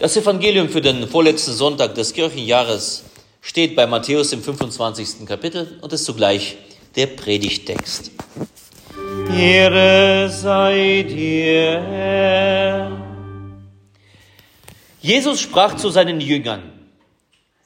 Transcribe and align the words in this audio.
Das 0.00 0.16
Evangelium 0.16 0.68
für 0.68 0.80
den 0.80 1.08
vorletzten 1.08 1.54
Sonntag 1.54 1.96
des 1.96 2.12
Kirchenjahres 2.12 3.02
steht 3.40 3.74
bei 3.74 3.84
Matthäus 3.88 4.32
im 4.32 4.40
25. 4.40 5.26
Kapitel 5.26 5.76
und 5.80 5.92
ist 5.92 6.04
zugleich 6.04 6.56
der 6.94 7.08
Predigtext. 7.08 8.12
Ehre 9.36 10.28
sei 10.30 11.04
dir, 11.08 11.82
Herr. 11.82 12.92
Jesus 15.00 15.40
sprach 15.40 15.74
zu 15.74 15.88
seinen 15.88 16.20
Jüngern, 16.20 16.62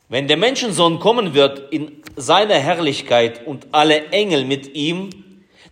wenn 0.08 0.26
der 0.26 0.38
Menschensohn 0.38 1.00
kommen 1.00 1.34
wird 1.34 1.70
in 1.70 2.02
seiner 2.16 2.54
Herrlichkeit 2.54 3.46
und 3.46 3.66
alle 3.72 4.06
Engel 4.06 4.46
mit 4.46 4.74
ihm, 4.74 5.10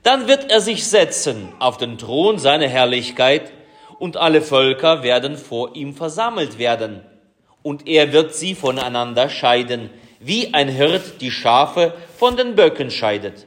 dann 0.03 0.29
wird 0.29 0.51
er 0.51 0.61
sich 0.61 0.87
setzen 0.87 1.55
auf 1.59 1.79
den 1.79 1.97
Thron 1.97 2.39
seiner 2.39 2.69
Herrlichkeit 2.69 3.51
und 4.01 4.17
alle 4.17 4.41
Völker 4.43 5.05
werden 5.05 5.37
vor 5.37 5.77
ihm 5.77 5.95
versammelt 5.95 6.59
werden. 6.59 7.03
Und 7.63 7.86
er 7.86 8.13
wird 8.13 8.35
sie 8.35 8.54
voneinander 8.54 9.29
scheiden, 9.29 9.90
wie 10.18 10.54
ein 10.54 10.68
Hirt 10.68 11.21
die 11.21 11.31
Schafe 11.31 11.95
von 12.17 12.36
den 12.36 12.57
Böcken 12.57 12.90
scheidet. 12.90 13.46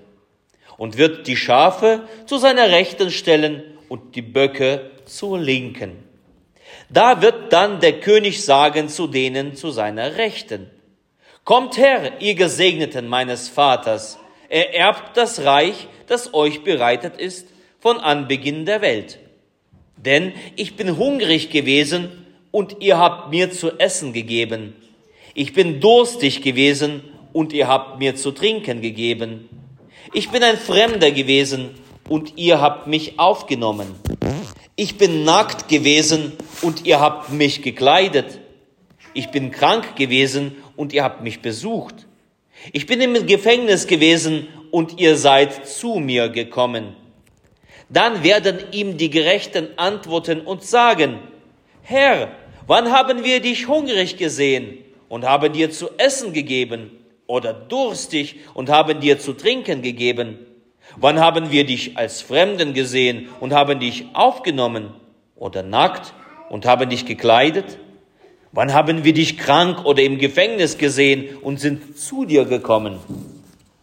Und 0.77 0.98
wird 0.98 1.27
die 1.27 1.35
Schafe 1.35 2.02
zu 2.27 2.38
seiner 2.38 2.70
Rechten 2.70 3.09
stellen 3.09 3.63
und 3.89 4.16
die 4.16 4.21
Böcke 4.21 4.91
zur 5.05 5.39
Linken. 5.39 6.03
Da 6.90 7.23
wird 7.23 7.51
dann 7.51 7.79
der 7.79 7.99
König 7.99 8.45
sagen 8.45 8.90
zu 8.90 9.07
denen 9.07 9.55
zu 9.55 9.71
seiner 9.71 10.17
Rechten, 10.17 10.70
Kommt 11.43 11.77
her, 11.77 12.21
ihr 12.21 12.35
Gesegneten 12.35 13.09
meines 13.09 13.49
Vaters, 13.49 14.17
ererbt 14.48 15.17
das 15.17 15.43
Reich, 15.43 15.90
das 16.07 16.34
euch 16.34 16.63
bereitet 16.63 17.17
ist 17.17 17.49
von 17.79 17.99
Anbeginn 17.99 18.65
der 18.65 18.81
Welt. 18.81 19.20
Denn 20.05 20.34
ich 20.55 20.75
bin 20.75 20.98
hungrig 20.98 21.49
gewesen 21.49 22.09
und 22.52 22.77
ihr 22.81 22.98
habt 22.98 23.31
mir 23.31 23.52
zu 23.52 23.80
essen 23.80 24.13
gegeben. 24.13 24.76
Ich 25.34 25.53
bin 25.53 25.79
durstig 25.79 26.41
gewesen 26.41 27.01
und 27.32 27.54
ihr 27.54 27.68
habt 27.68 27.99
mir 27.99 28.15
zu 28.15 28.31
trinken 28.31 28.81
gegeben. 28.81 29.49
Ich 30.13 30.29
bin 30.29 30.43
ein 30.43 30.57
Fremder 30.57 31.12
gewesen 31.12 31.71
und 32.07 32.34
ihr 32.37 32.62
habt 32.62 32.87
mich 32.87 33.18
aufgenommen. 33.18 33.87
Ich 34.76 34.98
bin 34.98 35.24
nackt 35.24 35.70
gewesen 35.70 36.34
und 36.62 36.85
ihr 36.85 36.99
habt 36.99 37.31
mich 37.31 37.62
gekleidet. 37.62 38.40
Ich 39.13 39.29
bin 39.29 39.51
krank 39.51 39.96
gewesen 39.96 40.55
und 40.76 40.93
ihr 40.93 41.04
habt 41.04 41.24
mich 41.24 41.41
besucht. 41.41 42.07
Ich 42.71 42.85
bin 42.85 43.01
im 43.01 43.26
Gefängnis 43.26 43.87
gewesen 43.87 44.48
und 44.71 44.99
ihr 44.99 45.18
seid 45.18 45.68
zu 45.68 45.99
mir 45.99 46.29
gekommen. 46.29 46.96
Dann 47.94 48.24
werden 48.24 48.58
ihm 48.72 48.98
die 48.98 49.12
Gerechten 49.12 49.68
antworten 49.77 50.41
und 50.41 50.63
sagen, 50.63 51.20
Herr, 51.84 52.30
wann 52.66 52.91
haben 52.91 53.24
wir 53.24 53.40
dich 53.40 53.68
hungrig 53.68 54.18
gesehen 54.18 54.80
und 55.10 55.26
haben 55.26 55.54
dir 55.54 55.70
zu 55.70 55.90
essen 55.98 56.34
gegeben 56.34 56.90
oder 57.27 57.54
durstig 57.54 58.38
und 58.55 58.71
haben 58.71 58.99
dir 58.99 59.20
zu 59.20 59.34
trinken 59.34 59.84
gegeben? 59.84 60.40
Wann 60.98 61.20
haben 61.20 61.52
wir 61.52 61.66
dich 61.68 61.96
als 61.96 62.24
Fremden 62.24 62.74
gesehen 62.74 63.30
und 63.40 63.54
haben 63.54 63.80
dich 63.80 64.06
aufgenommen 64.14 64.96
oder 65.36 65.62
nackt 65.62 66.14
und 66.50 66.66
haben 66.66 66.90
dich 66.90 67.06
gekleidet? 67.06 67.78
Wann 68.52 68.74
haben 68.74 69.03
wir 69.03 69.14
dich 69.14 69.38
krank 69.38 69.86
oder 69.86 70.02
im 70.02 70.18
Gefängnis 70.18 70.80
gesehen 70.80 71.38
und 71.41 71.59
sind 71.59 71.97
zu 71.97 72.25
dir 72.25 72.46
gekommen? 72.46 73.00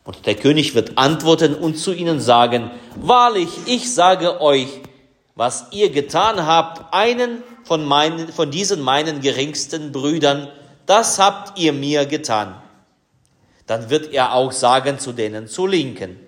Und 0.04 0.26
der 0.26 0.34
König 0.34 0.74
wird 0.74 0.96
antworten 0.96 1.54
und 1.54 1.76
zu 1.76 1.92
ihnen 1.92 2.20
sagen, 2.20 2.70
wahrlich, 2.96 3.48
ich 3.66 3.92
sage 3.92 4.40
euch, 4.40 4.68
was 5.34 5.66
ihr 5.72 5.90
getan 5.90 6.46
habt, 6.46 6.92
einen 6.92 7.42
von, 7.64 7.84
meinen, 7.84 8.28
von 8.28 8.50
diesen 8.50 8.80
meinen 8.80 9.20
geringsten 9.20 9.92
Brüdern, 9.92 10.48
das 10.86 11.18
habt 11.18 11.58
ihr 11.58 11.72
mir 11.72 12.06
getan. 12.06 12.60
Dann 13.66 13.90
wird 13.90 14.12
er 14.12 14.34
auch 14.34 14.52
sagen 14.52 14.98
zu 14.98 15.12
denen 15.12 15.46
zu 15.46 15.66
Linken, 15.66 16.18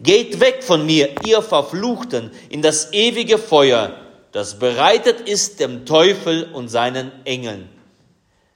geht 0.00 0.40
weg 0.40 0.64
von 0.64 0.84
mir, 0.84 1.10
ihr 1.24 1.42
Verfluchten, 1.42 2.30
in 2.48 2.62
das 2.62 2.92
ewige 2.92 3.38
Feuer, 3.38 3.94
das 4.32 4.58
bereitet 4.58 5.20
ist 5.28 5.60
dem 5.60 5.86
Teufel 5.86 6.50
und 6.52 6.68
seinen 6.68 7.12
Engeln. 7.24 7.68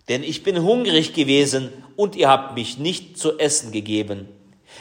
Denn 0.09 0.23
ich 0.23 0.43
bin 0.43 0.63
hungrig 0.63 1.15
gewesen 1.15 1.71
und 1.97 2.17
ihr 2.17 2.29
habt 2.29 2.55
mich 2.55 2.79
nicht 2.79 3.19
zu 3.19 3.39
essen 3.39 3.73
gegeben. 3.73 4.29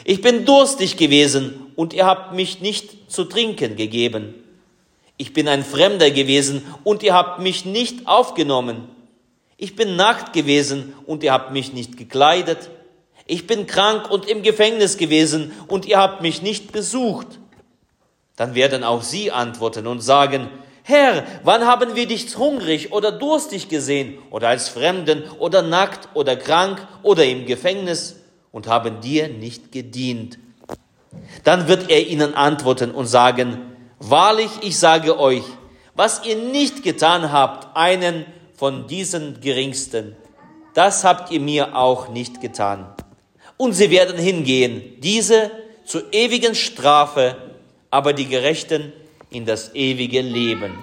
Ich 0.04 0.20
bin 0.20 0.44
durstig 0.44 0.98
gewesen 0.98 1.72
und 1.76 1.94
ihr 1.94 2.04
habt 2.04 2.34
mich 2.34 2.60
nicht 2.60 3.10
zu 3.10 3.24
trinken 3.24 3.74
gegeben. 3.76 4.34
Ich 5.16 5.32
bin 5.32 5.48
ein 5.48 5.64
Fremder 5.64 6.10
gewesen 6.10 6.62
und 6.84 7.02
ihr 7.02 7.14
habt 7.14 7.40
mich 7.40 7.64
nicht 7.64 8.06
aufgenommen. 8.06 8.88
Ich 9.56 9.76
bin 9.76 9.96
nackt 9.96 10.34
gewesen 10.34 10.92
und 11.06 11.22
ihr 11.22 11.32
habt 11.32 11.52
mich 11.52 11.72
nicht 11.72 11.96
gekleidet. 11.96 12.68
Ich 13.26 13.46
bin 13.46 13.66
krank 13.66 14.10
und 14.10 14.28
im 14.28 14.42
Gefängnis 14.42 14.98
gewesen 14.98 15.52
und 15.68 15.86
ihr 15.86 15.98
habt 15.98 16.20
mich 16.20 16.42
nicht 16.42 16.72
besucht. 16.72 17.38
Dann 18.36 18.54
werden 18.54 18.84
auch 18.84 19.02
sie 19.02 19.30
antworten 19.30 19.86
und 19.86 20.00
sagen, 20.00 20.48
Herr, 20.82 21.24
wann 21.44 21.66
haben 21.66 21.96
wir 21.96 22.06
dich 22.06 22.36
hungrig 22.36 22.92
oder 22.92 23.10
durstig 23.10 23.70
gesehen 23.70 24.18
oder 24.30 24.48
als 24.48 24.68
Fremden 24.68 25.22
oder 25.38 25.62
nackt 25.62 26.10
oder 26.12 26.36
krank 26.36 26.86
oder 27.02 27.24
im 27.24 27.46
Gefängnis? 27.46 28.16
Und 28.54 28.68
haben 28.68 29.00
dir 29.00 29.28
nicht 29.28 29.72
gedient. 29.72 30.38
Dann 31.42 31.66
wird 31.66 31.90
er 31.90 32.06
ihnen 32.06 32.34
antworten 32.34 32.92
und 32.92 33.06
sagen, 33.06 33.58
wahrlich, 33.98 34.50
ich 34.62 34.78
sage 34.78 35.18
euch, 35.18 35.42
was 35.96 36.24
ihr 36.24 36.36
nicht 36.36 36.84
getan 36.84 37.32
habt, 37.32 37.76
einen 37.76 38.24
von 38.56 38.86
diesen 38.86 39.40
Geringsten, 39.40 40.14
das 40.72 41.02
habt 41.02 41.32
ihr 41.32 41.40
mir 41.40 41.76
auch 41.76 42.08
nicht 42.08 42.40
getan. 42.40 42.86
Und 43.56 43.72
sie 43.72 43.90
werden 43.90 44.18
hingehen, 44.18 45.00
diese 45.00 45.50
zur 45.84 46.12
ewigen 46.12 46.54
Strafe, 46.54 47.36
aber 47.90 48.12
die 48.12 48.26
Gerechten 48.26 48.92
in 49.30 49.46
das 49.46 49.74
ewige 49.74 50.20
Leben. 50.20 50.78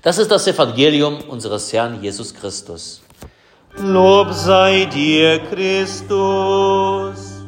Das 0.00 0.16
ist 0.16 0.30
das 0.30 0.46
Evangelium 0.46 1.20
unseres 1.28 1.70
Herrn 1.74 2.02
Jesus 2.02 2.32
Christus. 2.32 3.01
Lob 3.78 4.32
sei 4.32 4.84
dir, 4.84 5.38
Christus. 5.38 7.42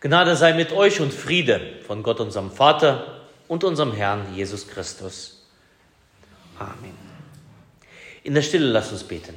Gnade 0.00 0.34
sei 0.34 0.54
mit 0.54 0.72
euch 0.72 1.00
und 1.00 1.12
Friede 1.12 1.60
von 1.86 2.02
Gott, 2.02 2.20
unserem 2.20 2.50
Vater 2.50 3.26
und 3.48 3.64
unserem 3.64 3.92
Herrn 3.92 4.34
Jesus 4.34 4.66
Christus. 4.66 5.46
Amen. 6.58 6.96
In 8.22 8.34
der 8.34 8.42
Stille 8.42 8.66
lasst 8.66 8.92
uns 8.92 9.04
beten. 9.04 9.34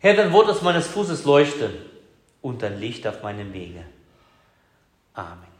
Herr, 0.00 0.14
dein 0.14 0.32
Wort 0.32 0.48
aus 0.48 0.62
meines 0.62 0.86
Fußes 0.86 1.24
leuchte 1.24 1.89
und 2.42 2.62
dein 2.62 2.80
Licht 2.80 3.06
auf 3.06 3.22
meinem 3.22 3.52
Wege. 3.52 3.84
Amen. 5.14 5.50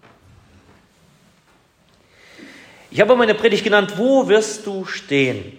Ich 2.90 3.00
habe 3.00 3.14
meine 3.14 3.34
Predigt 3.34 3.62
genannt, 3.62 3.94
wo 3.96 4.28
wirst 4.28 4.66
du 4.66 4.84
stehen? 4.84 5.58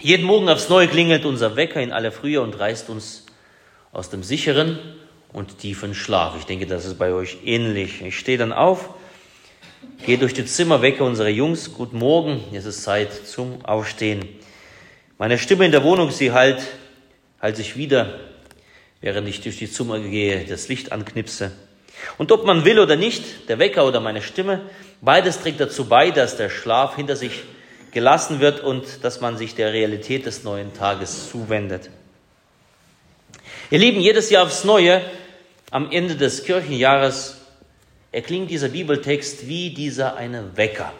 Jeden 0.00 0.24
Morgen 0.24 0.48
aufs 0.48 0.68
Neue 0.68 0.88
klingelt 0.88 1.24
unser 1.24 1.56
Wecker 1.56 1.82
in 1.82 1.92
aller 1.92 2.12
Frühe 2.12 2.40
und 2.40 2.58
reißt 2.58 2.88
uns 2.88 3.26
aus 3.92 4.10
dem 4.10 4.22
sicheren 4.22 4.78
und 5.32 5.58
tiefen 5.58 5.94
Schlaf. 5.94 6.34
Ich 6.38 6.44
denke, 6.44 6.66
das 6.66 6.86
ist 6.86 6.98
bei 6.98 7.12
euch 7.12 7.38
ähnlich. 7.44 8.00
Ich 8.00 8.18
stehe 8.18 8.38
dann 8.38 8.52
auf, 8.52 8.90
gehe 10.06 10.16
durch 10.16 10.32
die 10.32 10.46
Zimmer, 10.46 10.80
wecke 10.80 11.04
unsere 11.04 11.28
Jungs. 11.28 11.74
Guten 11.74 11.98
Morgen, 11.98 12.42
es 12.54 12.64
ist 12.64 12.82
Zeit 12.84 13.12
zum 13.12 13.64
Aufstehen. 13.64 14.26
Meine 15.18 15.38
Stimme 15.38 15.66
in 15.66 15.72
der 15.72 15.82
Wohnung, 15.84 16.10
sie 16.10 16.32
halt, 16.32 16.62
halt 17.40 17.56
sich 17.56 17.76
wieder 17.76 18.18
während 19.04 19.28
ich 19.28 19.42
durch 19.42 19.58
die 19.58 19.70
Zimmer 19.70 20.00
gehe, 20.00 20.46
das 20.46 20.68
Licht 20.68 20.90
anknipse. 20.90 21.52
Und 22.16 22.32
ob 22.32 22.46
man 22.46 22.64
will 22.64 22.78
oder 22.78 22.96
nicht, 22.96 23.50
der 23.50 23.58
Wecker 23.58 23.86
oder 23.86 24.00
meine 24.00 24.22
Stimme, 24.22 24.62
beides 25.02 25.42
trägt 25.42 25.60
dazu 25.60 25.84
bei, 25.90 26.10
dass 26.10 26.38
der 26.38 26.48
Schlaf 26.48 26.96
hinter 26.96 27.14
sich 27.14 27.42
gelassen 27.92 28.40
wird 28.40 28.60
und 28.60 29.04
dass 29.04 29.20
man 29.20 29.36
sich 29.36 29.54
der 29.54 29.74
Realität 29.74 30.24
des 30.24 30.42
neuen 30.42 30.72
Tages 30.72 31.28
zuwendet. 31.28 31.90
Ihr 33.70 33.78
Lieben, 33.78 34.00
jedes 34.00 34.30
Jahr 34.30 34.44
aufs 34.44 34.64
Neue, 34.64 35.02
am 35.70 35.92
Ende 35.92 36.16
des 36.16 36.42
Kirchenjahres, 36.44 37.42
erklingt 38.10 38.50
dieser 38.50 38.68
Bibeltext 38.70 39.46
wie 39.46 39.68
dieser 39.68 40.16
eine 40.16 40.56
Wecker, 40.56 40.94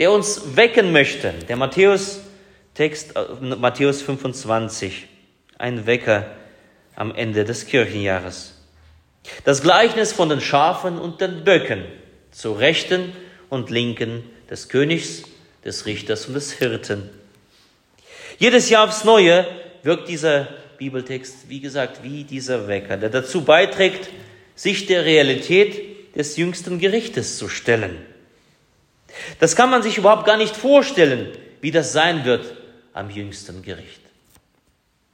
der 0.00 0.10
uns 0.10 0.56
wecken 0.56 0.90
möchte. 0.90 1.32
Der 1.48 1.54
Matthäus-Text, 1.54 3.14
äh, 3.14 3.54
Matthäus 3.54 4.02
25, 4.02 5.06
ein 5.58 5.86
Wecker, 5.86 6.26
am 6.98 7.14
Ende 7.14 7.44
des 7.44 7.66
Kirchenjahres. 7.66 8.54
Das 9.44 9.62
Gleichnis 9.62 10.12
von 10.12 10.28
den 10.28 10.40
Schafen 10.40 10.98
und 10.98 11.20
den 11.20 11.44
Böcken 11.44 11.84
zur 12.32 12.58
Rechten 12.58 13.12
und 13.48 13.70
Linken 13.70 14.24
des 14.50 14.68
Königs, 14.68 15.22
des 15.64 15.86
Richters 15.86 16.26
und 16.26 16.34
des 16.34 16.52
Hirten. 16.52 17.08
Jedes 18.38 18.68
Jahr 18.68 18.88
aufs 18.88 19.04
Neue 19.04 19.46
wirkt 19.84 20.08
dieser 20.08 20.48
Bibeltext, 20.78 21.48
wie 21.48 21.60
gesagt, 21.60 22.02
wie 22.02 22.24
dieser 22.24 22.66
Wecker, 22.66 22.96
der 22.96 23.10
dazu 23.10 23.42
beiträgt, 23.42 24.10
sich 24.56 24.86
der 24.86 25.04
Realität 25.04 26.16
des 26.16 26.36
jüngsten 26.36 26.80
Gerichtes 26.80 27.38
zu 27.38 27.48
stellen. 27.48 27.96
Das 29.38 29.54
kann 29.54 29.70
man 29.70 29.84
sich 29.84 29.98
überhaupt 29.98 30.26
gar 30.26 30.36
nicht 30.36 30.56
vorstellen, 30.56 31.28
wie 31.60 31.70
das 31.70 31.92
sein 31.92 32.24
wird 32.24 32.56
am 32.92 33.08
jüngsten 33.08 33.62
Gericht. 33.62 34.07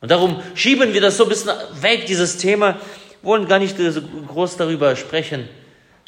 Und 0.04 0.10
darum 0.10 0.42
schieben 0.54 0.92
wir 0.92 1.00
das 1.00 1.16
so 1.16 1.22
ein 1.22 1.30
bisschen 1.30 1.54
weg, 1.80 2.04
dieses 2.04 2.36
Thema, 2.36 2.78
wollen 3.22 3.48
gar 3.48 3.58
nicht 3.58 3.74
so 3.78 4.02
groß 4.02 4.58
darüber 4.58 4.96
sprechen, 4.96 5.48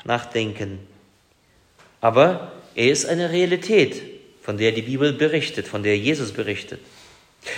nachdenken. 0.05 0.81
Aber 2.03 2.53
er 2.75 2.91
ist 2.91 3.07
eine 3.07 3.31
Realität, 3.31 4.03
von 4.43 4.59
der 4.59 4.73
die 4.73 4.83
Bibel 4.83 5.15
berichtet, 5.15 5.67
von 5.67 5.83
der 5.83 5.97
Jesus 5.97 6.33
berichtet. 6.33 6.79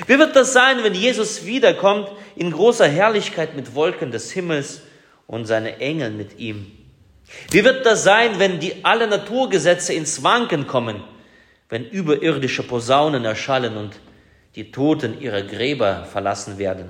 Wie 0.06 0.16
wird 0.16 0.36
das 0.36 0.52
sein, 0.52 0.84
wenn 0.84 0.94
Jesus 0.94 1.44
wiederkommt 1.44 2.08
in 2.36 2.52
großer 2.52 2.86
Herrlichkeit 2.86 3.56
mit 3.56 3.74
Wolken 3.74 4.12
des 4.12 4.30
Himmels 4.30 4.82
und 5.26 5.46
seine 5.46 5.80
Engel 5.80 6.12
mit 6.12 6.38
ihm? 6.38 6.70
Wie 7.50 7.64
wird 7.64 7.84
das 7.84 8.04
sein, 8.04 8.38
wenn 8.38 8.60
die 8.60 8.84
alle 8.84 9.08
Naturgesetze 9.08 9.92
ins 9.92 10.22
Wanken 10.22 10.68
kommen, 10.68 11.02
wenn 11.68 11.84
überirdische 11.84 12.62
Posaunen 12.62 13.24
erschallen 13.24 13.76
und 13.76 13.90
die 14.58 14.72
Toten 14.72 15.20
ihre 15.20 15.46
Gräber 15.46 16.04
verlassen 16.04 16.58
werden? 16.58 16.88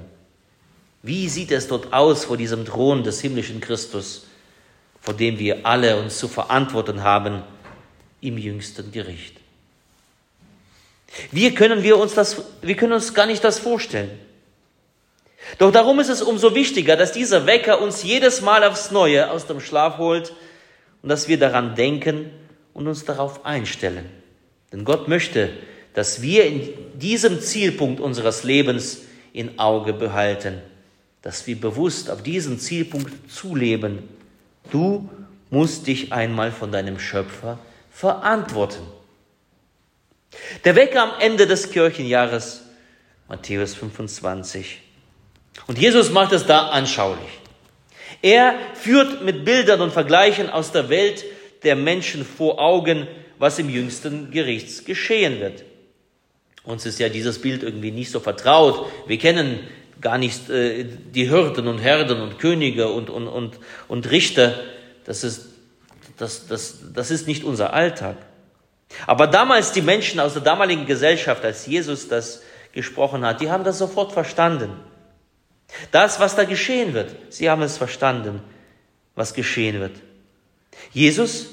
Wie 1.03 1.29
sieht 1.29 1.53
es 1.53 1.69
dort 1.69 1.93
aus 1.93 2.25
vor 2.25 2.39
diesem 2.39 2.65
Thron 2.65 3.03
des 3.05 3.21
himmlischen 3.21 3.61
Christus, 3.61 4.27
vor 5.03 5.13
dem 5.13 5.39
wir 5.39 5.67
alle 5.67 6.01
uns 6.01 6.17
zu 6.17 6.29
verantworten 6.29 7.03
haben 7.03 7.43
im 8.23 8.39
jüngsten 8.39 8.91
Gericht? 8.91 9.37
Wie 11.31 11.55
können 11.55 11.83
wir 11.83 11.99
uns 11.99 12.15
das, 12.15 12.43
wir 12.63 12.75
können 12.75 12.95
uns 12.95 13.13
gar 13.13 13.27
nicht 13.27 13.45
das 13.45 13.59
vorstellen. 13.59 14.19
Doch 15.59 15.71
darum 15.71 16.01
ist 16.01 16.09
es 16.09 16.23
umso 16.23 16.55
wichtiger, 16.55 16.97
dass 16.97 17.13
dieser 17.13 17.45
Wecker 17.45 17.83
uns 17.83 18.03
jedes 18.03 18.41
Mal 18.41 18.65
aufs 18.65 18.93
Neue 18.93 19.31
aus 19.31 19.47
dem 19.47 19.61
Schlaf 19.61 19.99
holt 19.99 20.33
und 21.03 21.11
dass 21.11 21.29
wir 21.29 21.39
daran 21.39 21.75
denken 21.75 22.31
und 22.73 22.89
uns 22.89 23.05
darauf 23.05 23.45
einstellen. 23.45 24.09
Denn 24.73 24.87
Gott 24.87 25.07
möchte, 25.07 25.51
dass 25.95 26.23
wir 26.23 26.47
in 26.47 26.69
diesem 26.95 27.41
Zielpunkt 27.41 28.01
unseres 28.01 28.45
Lebens 28.45 29.03
in 29.33 29.59
Auge 29.59 29.93
behalten, 29.93 30.61
dass 31.23 31.47
wir 31.47 31.61
bewusst 31.61 32.11
auf 32.11 32.23
diesen 32.23 32.59
Zielpunkt 32.59 33.31
zuleben. 33.31 34.09
Du 34.71 35.09
musst 35.51 35.87
dich 35.87 36.13
einmal 36.13 36.53
von 36.53 36.73
deinem 36.73 36.99
Schöpfer 36.99 37.59
verantworten. 37.91 38.83
Der 40.65 40.77
Wecker 40.77 41.03
am 41.03 41.21
Ende 41.21 41.47
des 41.47 41.71
Kirchenjahres, 41.71 42.63
Matthäus 43.29 43.75
25. 43.75 44.81
Und 45.67 45.79
Jesus 45.79 46.11
macht 46.11 46.33
es 46.33 46.47
da 46.47 46.69
anschaulich. 46.69 47.41
Er 48.23 48.55
führt 48.75 49.23
mit 49.23 49.45
Bildern 49.45 49.81
und 49.81 49.93
Vergleichen 49.93 50.51
aus 50.51 50.73
der 50.73 50.89
Welt 50.89 51.25
der 51.63 51.77
Menschen 51.77 52.25
vor 52.25 52.61
Augen, 52.61 53.07
was 53.39 53.59
im 53.59 53.69
jüngsten 53.69 54.31
Gerichts 54.31 54.85
geschehen 54.85 55.41
wird. 55.41 55.65
Uns 56.69 56.85
ist 56.85 56.99
ja 56.99 57.09
dieses 57.09 57.41
Bild 57.41 57.63
irgendwie 57.63 57.91
nicht 57.91 58.11
so 58.11 58.21
vertraut. 58.21 58.91
Wir 59.07 59.17
kennen 59.17 59.61
gar 60.03 60.19
nicht 60.19 60.51
äh, 60.51 60.85
die 60.85 61.27
Hirten 61.27 61.67
und 61.67 61.79
Herden 61.79 62.21
und 62.21 62.39
Könige 62.39 62.89
und, 62.89 63.09
und, 63.09 63.27
und, 63.27 63.59
und 63.89 64.11
Richter. 64.11 64.61
Das 65.05 65.25
ist, 65.25 65.47
das, 66.19 66.47
das, 66.47 66.81
das 66.93 67.11
ist 67.11 67.27
nicht 67.27 67.43
unser 67.43 67.73
Alltag. 67.73 68.17
Aber 69.07 69.27
damals 69.27 69.73
die 69.73 69.81
Menschen 69.81 70.21
aus 70.21 70.35
der 70.35 70.43
damaligen 70.43 70.85
Gesellschaft, 70.85 71.43
als 71.43 71.65
Jesus 71.65 72.09
das 72.09 72.43
gesprochen 72.75 73.25
hat, 73.25 73.41
die 73.41 73.51
haben 73.51 73.65
das 73.65 73.79
sofort 73.79 74.13
verstanden. 74.13 74.69
Das, 75.91 76.21
was 76.21 76.37
da 76.37 76.45
geschehen 76.45 76.93
wird, 76.93 77.17
sie 77.31 77.49
haben 77.49 77.63
es 77.63 77.79
verstanden, 77.79 78.43
was 79.15 79.33
geschehen 79.33 79.81
wird. 79.81 79.97
Jesus 80.93 81.47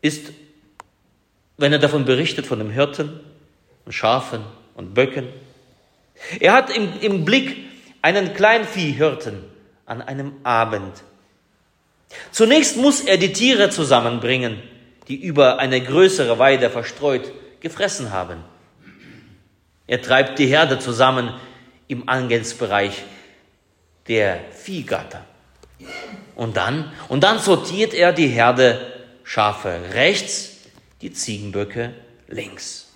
ist, 0.00 0.32
wenn 1.56 1.72
er 1.72 1.80
davon 1.80 2.04
berichtet, 2.04 2.46
von 2.46 2.60
dem 2.60 2.70
Hirten 2.70 3.18
und 3.84 3.92
Schafen 3.92 4.44
und 4.74 4.94
Böcken. 4.94 5.28
Er 6.40 6.52
hat 6.52 6.74
im, 6.74 6.88
im 7.00 7.24
Blick 7.24 7.56
einen 8.00 8.34
Kleinviehhirten 8.34 9.44
an 9.86 10.02
einem 10.02 10.34
Abend. 10.42 11.02
Zunächst 12.30 12.76
muss 12.76 13.00
er 13.00 13.16
die 13.16 13.32
Tiere 13.32 13.70
zusammenbringen 13.70 14.62
die 15.08 15.16
über 15.16 15.58
eine 15.58 15.80
größere 15.80 16.38
Weide 16.38 16.70
verstreut 16.70 17.32
gefressen 17.60 18.12
haben. 18.12 18.42
Er 19.86 20.00
treibt 20.00 20.38
die 20.38 20.46
Herde 20.46 20.78
zusammen 20.78 21.34
im 21.88 22.08
Angelsbereich 22.08 23.02
der 24.08 24.40
Viehgatter. 24.52 25.24
Und 26.34 26.56
dann, 26.56 26.92
und 27.08 27.24
dann 27.24 27.38
sortiert 27.38 27.94
er 27.94 28.12
die 28.12 28.28
Herde 28.28 28.80
Schafe 29.24 29.80
rechts, 29.92 30.56
die 31.02 31.12
Ziegenböcke 31.12 31.92
links. 32.28 32.91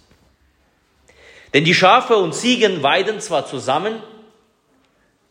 Denn 1.56 1.64
die 1.64 1.75
Schafe 1.75 2.19
und 2.19 2.35
Ziegen 2.35 2.82
weiden 2.82 3.19
zwar 3.19 3.47
zusammen, 3.47 4.03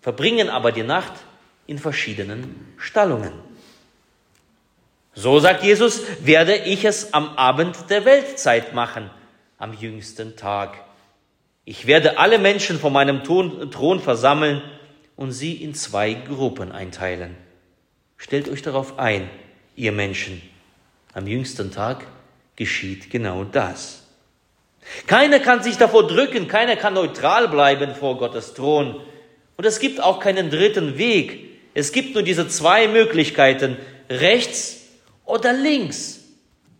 verbringen 0.01 0.49
aber 0.49 0.71
die 0.71 0.81
Nacht 0.81 1.13
in 1.67 1.77
verschiedenen 1.77 2.73
Stallungen. 2.77 3.31
So 5.13 5.39
sagt 5.39 5.63
Jesus, 5.63 6.01
werde 6.21 6.55
ich 6.55 6.83
es 6.83 7.13
am 7.13 7.37
Abend 7.37 7.91
der 7.91 8.05
Weltzeit 8.05 8.73
machen, 8.73 9.11
am 9.59 9.77
jüngsten 9.79 10.35
Tag. 10.35 10.83
Ich 11.63 11.85
werde 11.85 12.17
alle 12.17 12.39
Menschen 12.39 12.79
vor 12.79 12.89
meinem 12.89 13.23
Thron 13.23 13.99
versammeln 13.99 14.63
und 15.15 15.31
sie 15.31 15.53
in 15.53 15.75
zwei 15.75 16.13
Gruppen 16.15 16.71
einteilen. 16.71 17.37
Stellt 18.17 18.49
euch 18.49 18.63
darauf 18.63 18.97
ein, 18.97 19.29
ihr 19.75 19.91
Menschen. 19.91 20.41
Am 21.13 21.27
jüngsten 21.27 21.69
Tag 21.69 22.07
geschieht 22.55 23.11
genau 23.11 23.43
das. 23.43 24.04
Keiner 25.07 25.39
kann 25.39 25.63
sich 25.63 25.77
davor 25.77 26.07
drücken, 26.07 26.47
keiner 26.47 26.75
kann 26.75 26.93
neutral 26.93 27.47
bleiben 27.47 27.95
vor 27.95 28.17
Gottes 28.17 28.53
Thron. 28.53 29.01
Und 29.57 29.65
es 29.65 29.79
gibt 29.79 30.01
auch 30.01 30.19
keinen 30.19 30.49
dritten 30.49 30.97
Weg. 30.97 31.49
Es 31.73 31.91
gibt 31.91 32.13
nur 32.13 32.23
diese 32.23 32.47
zwei 32.47 32.87
Möglichkeiten, 32.87 33.77
rechts 34.09 34.81
oder 35.25 35.53
links? 35.53 36.21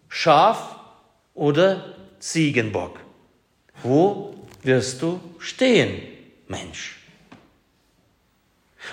Schaf 0.07 0.75
oder 1.33 1.95
Ziegenbock? 2.19 2.99
Wo 3.83 4.35
wirst 4.63 5.01
du 5.01 5.19
stehen, 5.39 6.01
Mensch? 6.47 6.97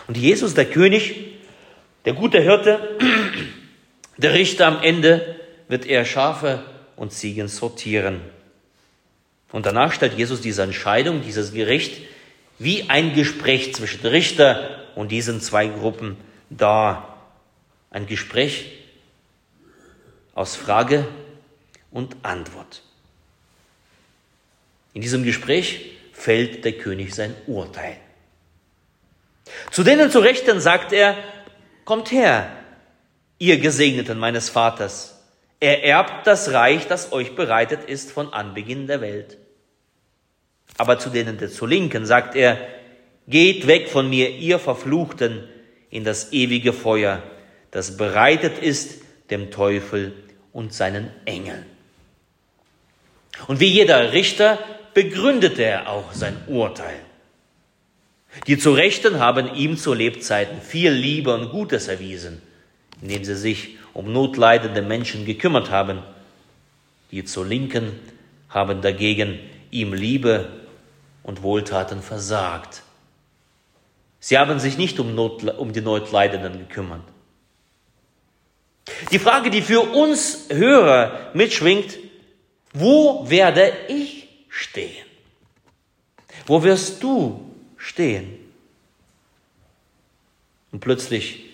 Und 0.09 0.17
Jesus, 0.17 0.55
der 0.55 0.67
König, 0.67 1.37
der 2.05 2.15
gute 2.15 2.41
Hirte, 2.41 2.99
der 4.17 4.35
Richter 4.35 4.67
am 4.67 4.83
Ende, 4.83 5.37
wird 5.69 5.87
er 5.87 6.05
Schafe 6.05 6.63
und 6.97 7.13
Ziegen 7.13 7.49
sortieren. 7.49 8.21
Und 9.53 9.67
danach 9.67 9.93
stellt 9.93 10.15
Jesus 10.15 10.41
diese 10.41 10.63
Entscheidung, 10.63 11.23
dieses 11.23 11.53
Gericht, 11.53 12.03
wie 12.59 12.89
ein 12.89 13.15
Gespräch 13.15 13.75
zwischen 13.75 14.05
Richter 14.07 14.87
und 14.95 15.13
diesen 15.13 15.41
zwei 15.41 15.67
Gruppen 15.67 16.17
dar. 16.51 17.09
Ein 17.91 18.07
Gespräch, 18.07 18.73
aus 20.35 20.57
Frage 20.57 21.07
und 21.91 22.17
Antwort. 22.23 22.83
In 24.95 25.03
diesem 25.03 25.25
Gespräch 25.25 25.93
fällt 26.13 26.65
der 26.65 26.73
König 26.73 27.15
sein 27.15 27.35
Urteil. 27.47 27.97
Zu 29.71 29.83
denen 29.83 30.11
zu 30.11 30.21
Rechten 30.21 30.61
sagt 30.61 30.93
er, 30.93 31.17
kommt 31.85 32.11
her, 32.11 32.51
ihr 33.39 33.59
Gesegneten 33.59 34.19
meines 34.19 34.49
Vaters, 34.49 35.19
ererbt 35.61 36.27
das 36.27 36.53
Reich, 36.53 36.87
das 36.89 37.13
euch 37.13 37.35
bereitet 37.35 37.85
ist 37.85 38.11
von 38.11 38.33
Anbeginn 38.33 38.87
der 38.87 39.01
Welt. 39.01 39.37
Aber 40.79 40.99
zu 40.99 41.11
denen 41.11 41.39
der 41.39 41.51
zu 41.51 41.67
Linken 41.67 42.07
sagt 42.07 42.35
er, 42.35 42.59
geht 43.29 43.67
weg 43.67 43.89
von 43.89 44.09
mir, 44.09 44.31
ihr 44.31 44.59
Verfluchten, 44.59 45.49
in 45.91 46.05
das 46.05 46.33
ewige 46.33 46.73
Feuer, 46.73 47.23
das 47.71 47.97
bereitet 47.97 48.59
ist 48.59 49.03
dem 49.31 49.51
Teufel 49.51 50.15
und 50.53 50.73
seinen 50.73 51.11
Engeln. 51.27 51.65
Und 53.47 53.61
wie 53.61 53.67
jeder 53.67 54.13
Richter 54.13 54.59
begründete 54.95 55.63
er 55.63 55.91
auch 55.91 56.13
sein 56.13 56.37
Urteil. 56.47 56.99
Die 58.47 58.57
zu 58.57 58.73
Rechten 58.73 59.19
haben 59.19 59.55
ihm 59.55 59.77
zu 59.77 59.93
Lebzeiten 59.93 60.61
viel 60.63 60.91
Liebe 60.91 61.35
und 61.35 61.51
Gutes 61.51 61.89
erwiesen, 61.89 62.41
indem 63.03 63.25
sie 63.25 63.37
sich 63.37 63.77
um 63.93 64.13
notleidende 64.13 64.81
Menschen 64.81 65.27
gekümmert 65.27 65.71
haben. 65.71 66.03
Die 67.11 67.25
zu 67.25 67.45
Linken 67.45 67.93
haben 68.49 68.81
dagegen 68.81 69.39
ihm 69.71 69.93
Liebe 69.93 70.49
und 71.23 71.43
Wohltaten 71.43 72.03
versagt. 72.03 72.83
Sie 74.21 74.39
haben 74.39 74.59
sich 74.59 74.79
nicht 74.79 75.01
um, 75.01 75.15
Not, 75.15 75.45
um 75.59 75.73
die 75.73 75.81
Notleidenden 75.81 76.59
gekümmert. 76.59 77.03
Die 79.11 79.19
Frage, 79.19 79.51
die 79.51 79.63
für 79.63 79.81
uns 79.81 80.47
Hörer 80.49 81.31
mitschwingt, 81.35 81.99
wo 82.73 83.29
werde 83.29 83.73
ich 83.89 84.29
stehen? 84.49 85.07
Wo 86.47 86.63
wirst 86.63 87.03
du 87.03 87.53
stehen? 87.77 88.39
Und 90.73 90.81
plötzlich, 90.81 91.45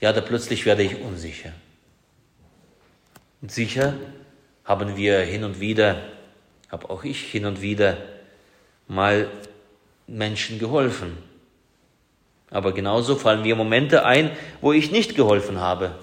ja, 0.00 0.12
da 0.12 0.20
plötzlich 0.20 0.66
werde 0.66 0.82
ich 0.82 1.00
unsicher. 1.00 1.52
Und 3.40 3.52
sicher 3.52 3.94
haben 4.64 4.96
wir 4.96 5.20
hin 5.20 5.44
und 5.44 5.60
wieder, 5.60 6.02
habe 6.70 6.90
auch 6.90 7.04
ich 7.04 7.20
hin 7.22 7.46
und 7.46 7.62
wieder 7.62 7.96
mal 8.88 9.30
Menschen 10.06 10.58
geholfen. 10.58 11.16
Aber 12.50 12.72
genauso 12.72 13.16
fallen 13.16 13.42
mir 13.42 13.54
Momente 13.54 14.04
ein, 14.04 14.30
wo 14.60 14.72
ich 14.72 14.90
nicht 14.90 15.14
geholfen 15.14 15.60
habe, 15.60 15.94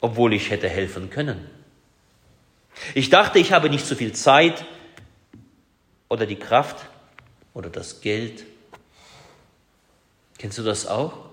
obwohl 0.00 0.32
ich 0.32 0.50
hätte 0.50 0.68
helfen 0.68 1.10
können. 1.10 1.48
Ich 2.94 3.10
dachte, 3.10 3.38
ich 3.38 3.52
habe 3.52 3.70
nicht 3.70 3.86
so 3.86 3.94
viel 3.94 4.12
Zeit 4.12 4.64
oder 6.08 6.26
die 6.26 6.36
Kraft 6.36 6.86
oder 7.54 7.68
das 7.68 8.00
Geld. 8.00 8.44
Kennst 10.38 10.58
du 10.58 10.62
das 10.62 10.86
auch? 10.86 11.26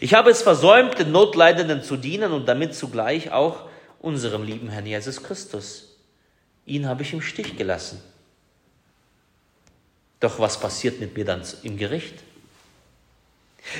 Ich 0.00 0.14
habe 0.14 0.30
es 0.30 0.42
versäumt, 0.42 0.98
den 0.98 1.10
Notleidenden 1.10 1.82
zu 1.82 1.96
dienen 1.96 2.32
und 2.32 2.46
damit 2.46 2.74
zugleich 2.74 3.32
auch 3.32 3.68
unserem 4.00 4.44
lieben 4.44 4.68
Herrn 4.68 4.86
Jesus 4.86 5.22
Christus. 5.22 5.89
Ihn 6.66 6.86
habe 6.86 7.02
ich 7.02 7.12
im 7.12 7.22
Stich 7.22 7.56
gelassen. 7.56 8.00
Doch 10.20 10.38
was 10.38 10.60
passiert 10.60 11.00
mit 11.00 11.16
mir 11.16 11.24
dann 11.24 11.42
im 11.62 11.76
Gericht? 11.76 12.14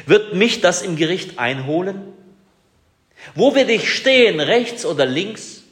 Wird 0.06 0.34
mich 0.34 0.60
das 0.60 0.82
im 0.82 0.96
Gericht 0.96 1.38
einholen? 1.38 2.12
Wo 3.34 3.54
werde 3.54 3.72
ich 3.72 3.92
stehen, 3.92 4.40
rechts 4.40 4.86
oder 4.86 5.04
links? 5.04 5.62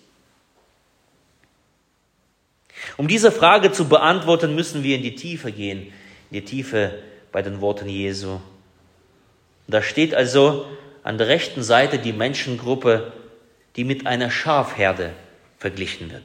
Um 2.97 3.09
diese 3.09 3.33
Frage 3.33 3.73
zu 3.73 3.88
beantworten, 3.88 4.55
müssen 4.55 4.83
wir 4.83 4.97
in 4.97 5.03
die 5.03 5.15
Tiefe 5.15 5.53
gehen, 5.53 5.93
in 6.31 6.41
die 6.41 6.45
Tiefe 6.45 6.99
bei 7.33 7.43
den 7.43 7.61
Worten 7.61 7.88
Jesu. 7.88 8.41
Da 9.67 9.83
steht 9.83 10.15
also 10.15 10.67
an 11.03 11.17
der 11.19 11.29
rechten 11.29 11.62
Seite 11.62 11.99
die 11.99 12.12
Menschengruppe, 12.12 13.12
die 13.77 13.85
mit 13.85 14.07
einer 14.07 14.31
Schafherde 14.31 15.12
verglichen 15.59 16.11
wird. 16.11 16.25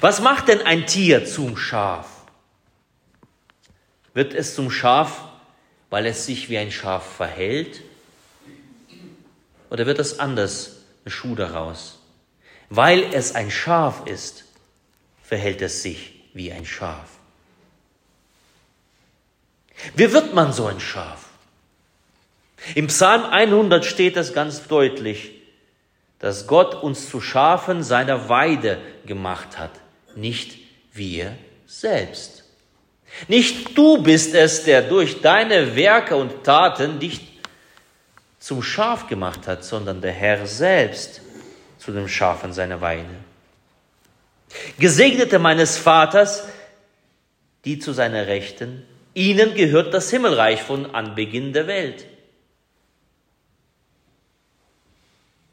Was 0.00 0.20
macht 0.20 0.48
denn 0.48 0.62
ein 0.62 0.86
Tier 0.86 1.24
zum 1.24 1.56
Schaf? 1.56 2.06
Wird 4.14 4.34
es 4.34 4.54
zum 4.54 4.70
Schaf, 4.70 5.22
weil 5.90 6.06
es 6.06 6.26
sich 6.26 6.48
wie 6.48 6.58
ein 6.58 6.70
Schaf 6.70 7.16
verhält? 7.16 7.82
Oder 9.70 9.86
wird 9.86 9.98
es 9.98 10.18
anders, 10.18 10.76
ein 11.04 11.10
Schuh 11.10 11.34
daraus? 11.34 11.98
Weil 12.70 13.14
es 13.14 13.34
ein 13.34 13.50
Schaf 13.50 14.06
ist, 14.06 14.44
verhält 15.22 15.62
es 15.62 15.82
sich 15.82 16.24
wie 16.34 16.52
ein 16.52 16.66
Schaf. 16.66 17.08
Wie 19.94 20.12
wird 20.12 20.34
man 20.34 20.52
so 20.52 20.66
ein 20.66 20.80
Schaf? 20.80 21.26
Im 22.74 22.88
Psalm 22.88 23.24
100 23.24 23.84
steht 23.84 24.16
es 24.16 24.32
ganz 24.32 24.66
deutlich, 24.66 25.37
dass 26.18 26.46
Gott 26.46 26.74
uns 26.74 27.08
zu 27.08 27.20
Schafen 27.20 27.82
seiner 27.82 28.28
Weide 28.28 28.78
gemacht 29.06 29.58
hat, 29.58 29.70
nicht 30.16 30.58
wir 30.92 31.36
selbst. 31.66 32.44
Nicht 33.28 33.76
du 33.76 34.02
bist 34.02 34.34
es, 34.34 34.64
der 34.64 34.82
durch 34.82 35.20
deine 35.20 35.76
Werke 35.76 36.16
und 36.16 36.44
Taten 36.44 36.98
dich 36.98 37.38
zum 38.38 38.62
Schaf 38.62 39.06
gemacht 39.06 39.46
hat, 39.46 39.64
sondern 39.64 40.00
der 40.00 40.12
Herr 40.12 40.46
selbst 40.46 41.20
zu 41.78 41.92
dem 41.92 42.08
Schafen 42.08 42.52
seiner 42.52 42.80
Weide. 42.80 43.04
Gesegnete 44.78 45.38
meines 45.38 45.76
Vaters, 45.76 46.44
die 47.64 47.78
zu 47.78 47.92
seiner 47.92 48.26
Rechten, 48.26 48.84
ihnen 49.14 49.54
gehört 49.54 49.92
das 49.92 50.10
Himmelreich 50.10 50.62
von 50.62 50.94
Anbeginn 50.94 51.52
der 51.52 51.66
Welt. 51.66 52.06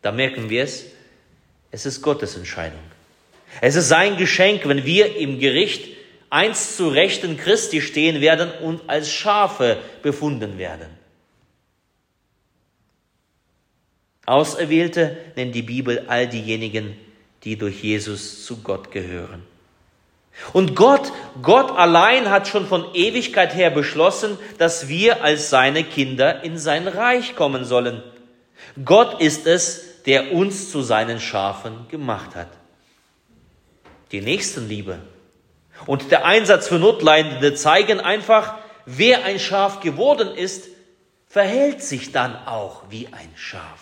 Da 0.06 0.12
merken 0.12 0.52
wir 0.52 0.62
es, 0.62 0.86
es 1.72 1.88
ist 1.88 2.04
Gottes 2.04 2.38
Entscheidung. 2.38 2.78
Es 3.60 3.76
ist 3.76 3.90
sein 3.90 4.18
Geschenk, 4.18 4.68
wenn 4.68 4.86
wir 4.86 5.16
im 5.16 5.40
Gericht 5.40 5.98
einst 6.30 6.78
zu 6.78 6.90
Rechten 6.90 7.38
Christi 7.38 7.82
stehen 7.82 8.22
werden 8.22 8.52
und 8.62 8.88
als 8.88 9.12
Schafe 9.12 9.78
befunden 10.04 10.60
werden. 10.60 10.86
Auserwählte 14.28 15.18
nennt 15.36 15.56
die 15.56 15.64
Bibel 15.64 16.06
all 16.08 16.28
diejenigen, 16.28 16.96
die 17.44 17.58
durch 17.58 17.82
Jesus 17.82 18.46
zu 18.46 18.58
Gott 18.58 18.92
gehören. 18.92 19.42
Und 20.54 20.76
Gott, 20.76 21.12
Gott 21.42 21.72
allein 21.72 22.30
hat 22.30 22.48
schon 22.48 22.68
von 22.68 22.94
Ewigkeit 22.94 23.56
her 23.56 23.72
beschlossen, 23.72 24.38
dass 24.60 24.88
wir 24.88 25.24
als 25.24 25.50
seine 25.50 25.84
Kinder 25.84 26.44
in 26.44 26.60
sein 26.60 26.88
Reich 26.88 27.36
kommen 27.36 27.66
sollen. 27.66 28.04
Gott 28.84 29.20
ist 29.20 29.48
es, 29.48 29.95
der 30.06 30.34
uns 30.34 30.72
zu 30.72 30.82
seinen 30.82 31.20
Schafen 31.20 31.88
gemacht 31.90 32.36
hat. 32.36 32.50
Die 34.12 34.22
Nächstenliebe 34.22 35.00
und 35.86 36.12
der 36.12 36.26
Einsatz 36.26 36.68
für 36.68 36.80
Notleidende 36.80 37.56
zeigen 37.56 38.00
einfach, 38.00 38.56
wer 38.86 39.26
ein 39.26 39.40
Schaf 39.40 39.80
geworden 39.80 40.36
ist, 40.36 40.68
verhält 41.28 41.82
sich 41.84 42.12
dann 42.12 42.36
auch 42.46 42.84
wie 42.90 43.08
ein 43.08 43.32
Schaf. 43.36 43.80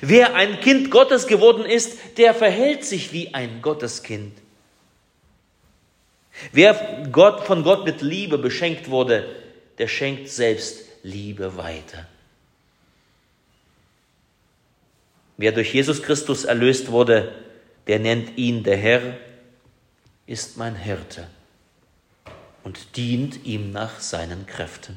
Wer 0.00 0.34
ein 0.34 0.60
Kind 0.60 0.90
Gottes 0.90 1.26
geworden 1.26 1.64
ist, 1.64 1.98
der 2.16 2.34
verhält 2.34 2.84
sich 2.84 3.12
wie 3.12 3.34
ein 3.34 3.62
Gotteskind. 3.62 4.36
Wer 6.52 7.06
Gott, 7.12 7.44
von 7.44 7.62
Gott 7.62 7.84
mit 7.84 8.02
Liebe 8.02 8.38
beschenkt 8.38 8.90
wurde, 8.90 9.28
der 9.78 9.88
schenkt 9.88 10.28
selbst 10.28 10.84
Liebe 11.02 11.56
weiter. 11.56 12.06
Wer 15.36 15.52
durch 15.52 15.74
Jesus 15.74 16.02
Christus 16.02 16.44
erlöst 16.44 16.90
wurde, 16.90 17.32
der 17.86 17.98
nennt 17.98 18.38
ihn 18.38 18.62
der 18.62 18.76
Herr, 18.76 19.02
ist 20.26 20.56
mein 20.56 20.76
Hirte 20.76 21.26
und 22.62 22.96
dient 22.96 23.44
ihm 23.44 23.72
nach 23.72 24.00
seinen 24.00 24.46
Kräften. 24.46 24.96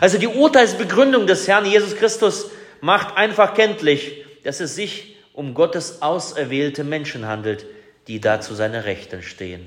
Also 0.00 0.18
die 0.18 0.28
Urteilsbegründung 0.28 1.26
des 1.26 1.48
Herrn 1.48 1.64
Jesus 1.64 1.96
Christus 1.96 2.50
macht 2.80 3.16
einfach 3.16 3.54
kenntlich, 3.54 4.24
dass 4.44 4.60
es 4.60 4.74
sich 4.74 5.16
um 5.32 5.54
Gottes 5.54 6.02
auserwählte 6.02 6.84
Menschen 6.84 7.26
handelt, 7.26 7.64
die 8.08 8.20
da 8.20 8.40
zu 8.40 8.54
seiner 8.54 8.84
Rechten 8.84 9.22
stehen. 9.22 9.66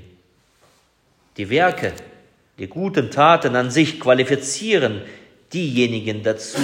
Die 1.36 1.48
Werke, 1.48 1.92
die 2.58 2.66
guten 2.66 3.10
Taten 3.10 3.56
an 3.56 3.70
sich 3.70 4.00
qualifizieren 4.00 5.02
diejenigen 5.52 6.22
dazu, 6.22 6.58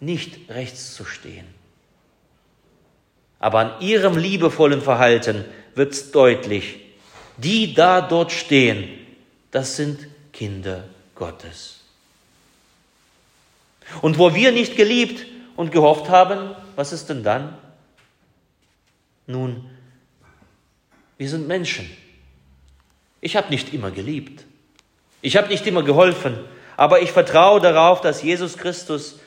nicht 0.00 0.50
rechts 0.50 0.94
zu 0.94 1.04
stehen. 1.04 1.46
Aber 3.38 3.58
an 3.58 3.80
ihrem 3.80 4.16
liebevollen 4.16 4.80
Verhalten 4.80 5.44
wird 5.74 6.14
deutlich, 6.14 6.76
die 7.36 7.74
da 7.74 8.00
dort 8.00 8.32
stehen, 8.32 8.88
das 9.50 9.76
sind 9.76 10.06
Kinder 10.32 10.84
Gottes. 11.14 11.80
Und 14.00 14.18
wo 14.18 14.34
wir 14.34 14.52
nicht 14.52 14.76
geliebt 14.76 15.26
und 15.56 15.72
gehofft 15.72 16.08
haben, 16.08 16.54
was 16.76 16.92
ist 16.92 17.08
denn 17.08 17.22
dann? 17.22 17.56
Nun, 19.26 19.68
wir 21.18 21.28
sind 21.28 21.46
Menschen. 21.46 21.90
Ich 23.20 23.36
habe 23.36 23.50
nicht 23.50 23.72
immer 23.72 23.90
geliebt. 23.90 24.44
Ich 25.22 25.36
habe 25.36 25.48
nicht 25.48 25.66
immer 25.66 25.82
geholfen. 25.82 26.38
Aber 26.76 27.00
ich 27.00 27.12
vertraue 27.12 27.60
darauf, 27.60 28.00
dass 28.00 28.22
Jesus 28.22 28.56
Christus 28.56 29.18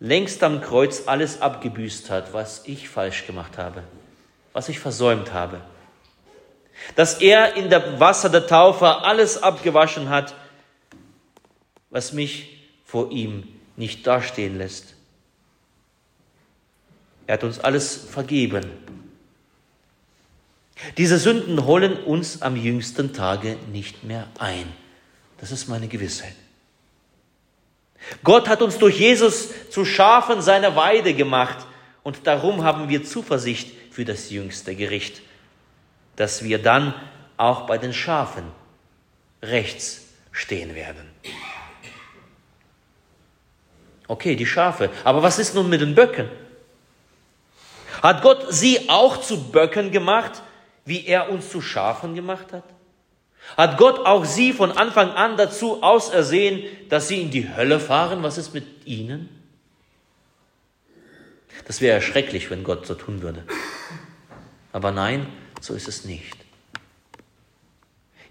längst 0.00 0.42
am 0.42 0.62
Kreuz 0.62 1.06
alles 1.06 1.40
abgebüßt 1.40 2.10
hat, 2.10 2.32
was 2.32 2.66
ich 2.66 2.88
falsch 2.88 3.26
gemacht 3.26 3.58
habe, 3.58 3.84
was 4.52 4.68
ich 4.68 4.80
versäumt 4.80 5.32
habe. 5.32 5.60
Dass 6.96 7.20
er 7.20 7.56
in 7.56 7.68
der 7.68 8.00
Wasser 8.00 8.30
der 8.30 8.46
Taufe 8.46 8.86
alles 8.86 9.42
abgewaschen 9.42 10.08
hat, 10.08 10.34
was 11.90 12.14
mich 12.14 12.66
vor 12.84 13.10
ihm 13.10 13.46
nicht 13.76 14.06
dastehen 14.06 14.56
lässt. 14.56 14.94
Er 17.26 17.34
hat 17.34 17.44
uns 17.44 17.60
alles 17.60 17.94
vergeben. 17.94 18.64
Diese 20.96 21.18
Sünden 21.18 21.66
holen 21.66 22.02
uns 22.02 22.40
am 22.40 22.56
jüngsten 22.56 23.12
Tage 23.12 23.56
nicht 23.70 24.02
mehr 24.02 24.26
ein. 24.38 24.72
Das 25.38 25.52
ist 25.52 25.68
meine 25.68 25.88
Gewissheit. 25.88 26.34
Gott 28.24 28.48
hat 28.48 28.62
uns 28.62 28.78
durch 28.78 28.98
Jesus 28.98 29.48
zu 29.70 29.84
Schafen 29.84 30.42
seiner 30.42 30.76
Weide 30.76 31.14
gemacht 31.14 31.58
und 32.02 32.26
darum 32.26 32.64
haben 32.64 32.88
wir 32.88 33.04
Zuversicht 33.04 33.72
für 33.90 34.04
das 34.04 34.30
jüngste 34.30 34.74
Gericht, 34.74 35.22
dass 36.16 36.42
wir 36.42 36.58
dann 36.60 36.94
auch 37.36 37.66
bei 37.66 37.78
den 37.78 37.92
Schafen 37.92 38.44
rechts 39.42 40.06
stehen 40.32 40.74
werden. 40.74 41.10
Okay, 44.06 44.34
die 44.34 44.46
Schafe. 44.46 44.90
Aber 45.04 45.22
was 45.22 45.38
ist 45.38 45.54
nun 45.54 45.68
mit 45.68 45.80
den 45.80 45.94
Böcken? 45.94 46.28
Hat 48.02 48.22
Gott 48.22 48.46
sie 48.48 48.88
auch 48.88 49.20
zu 49.20 49.50
Böcken 49.50 49.92
gemacht, 49.92 50.42
wie 50.84 51.06
er 51.06 51.30
uns 51.30 51.50
zu 51.50 51.60
Schafen 51.60 52.14
gemacht 52.14 52.52
hat? 52.52 52.64
Hat 53.56 53.78
Gott 53.78 54.06
auch 54.06 54.24
sie 54.24 54.52
von 54.52 54.72
Anfang 54.72 55.10
an 55.10 55.36
dazu 55.36 55.82
ausersehen, 55.82 56.64
dass 56.88 57.08
sie 57.08 57.20
in 57.20 57.30
die 57.30 57.54
Hölle 57.54 57.80
fahren? 57.80 58.22
Was 58.22 58.38
ist 58.38 58.54
mit 58.54 58.86
ihnen? 58.86 59.28
Das 61.66 61.80
wäre 61.80 62.00
schrecklich, 62.00 62.50
wenn 62.50 62.64
Gott 62.64 62.86
so 62.86 62.94
tun 62.94 63.22
würde. 63.22 63.44
Aber 64.72 64.92
nein, 64.92 65.26
so 65.60 65.74
ist 65.74 65.88
es 65.88 66.04
nicht. 66.04 66.36